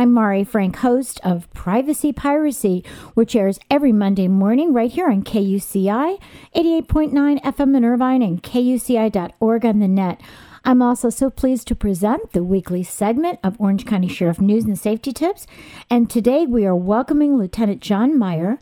[0.00, 2.82] I'm Mari Frank, host of Privacy Piracy,
[3.12, 6.18] which airs every Monday morning right here on KUCI
[6.56, 10.18] 88.9 FM in Irvine and KUCI.org on the net.
[10.64, 14.78] I'm also so pleased to present the weekly segment of Orange County Sheriff News and
[14.78, 15.46] Safety Tips.
[15.90, 18.58] And today we are welcoming Lieutenant John Meyer,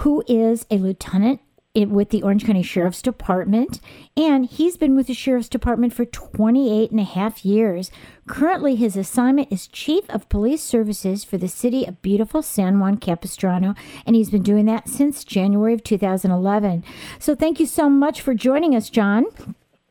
[0.00, 1.40] who is a lieutenant
[1.74, 3.80] with the Orange County Sheriff's Department,
[4.14, 7.90] and he's been with the Sheriff's Department for 28 and a half years.
[8.28, 12.98] Currently, his assignment is Chief of Police Services for the city of beautiful San Juan
[12.98, 16.84] Capistrano, and he's been doing that since January of 2011.
[17.18, 19.24] So, thank you so much for joining us, John.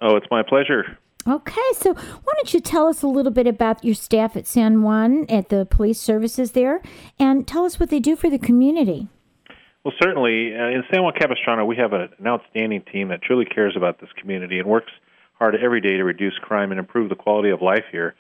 [0.02, 1.00] Oh, it's my pleasure.
[1.28, 4.82] Okay, so why don't you tell us a little bit about your staff at San
[4.82, 6.82] Juan at the police services there
[7.20, 9.08] and tell us what they do for the community?
[9.84, 10.54] Well, certainly.
[10.56, 14.00] Uh, in San Juan Capistrano, we have a, an outstanding team that truly cares about
[14.00, 14.92] this community and works
[15.34, 18.14] hard every day to reduce crime and improve the quality of life here.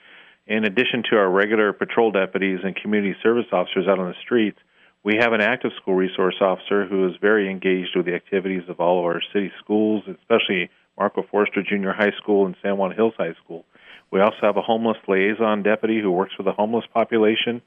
[0.47, 4.58] In addition to our regular patrol deputies and community service officers out on the streets,
[5.03, 8.80] we have an active school resource officer who is very engaged with the activities of
[8.80, 13.13] all of our city schools, especially Marco Forster Junior High School and San Juan Hills
[13.17, 13.66] High School.
[14.11, 17.61] We also have a homeless liaison deputy who works with the homeless population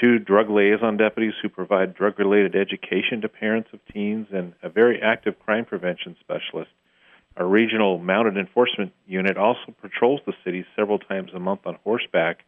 [0.00, 4.68] two drug liaison deputies who provide drug related education to parents of teens, and a
[4.68, 6.70] very active crime prevention specialist.
[7.36, 12.40] Our regional mounted enforcement unit also patrols the city several times a month on horseback.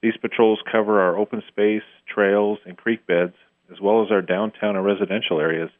[0.00, 3.34] These patrols cover our open space, trails, and creek beds,
[3.70, 5.70] as well as our downtown and residential areas.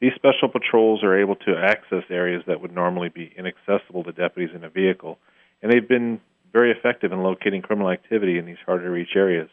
[0.00, 4.54] These special patrols are able to access areas that would normally be inaccessible to deputies
[4.54, 5.18] in a vehicle,
[5.60, 6.20] and they've been
[6.52, 9.50] very effective in locating criminal activity in these hard to reach areas.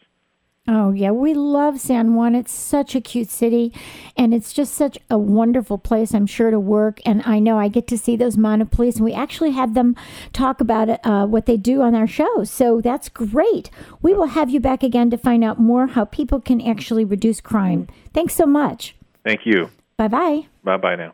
[0.68, 1.12] Oh, yeah.
[1.12, 2.34] We love San Juan.
[2.34, 3.72] It's such a cute city
[4.16, 7.00] and it's just such a wonderful place, I'm sure, to work.
[7.06, 9.94] And I know I get to see those mounted police, and we actually had them
[10.32, 12.44] talk about it, uh, what they do on our show.
[12.44, 13.70] So that's great.
[14.02, 17.40] We will have you back again to find out more how people can actually reduce
[17.40, 17.86] crime.
[18.12, 18.96] Thanks so much.
[19.24, 19.70] Thank you.
[19.96, 20.46] Bye bye.
[20.64, 21.12] Bye bye now.